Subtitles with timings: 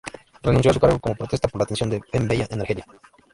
[0.41, 2.87] Renunció a su cargo como protesta por la detención de Ben Bella en Argelia.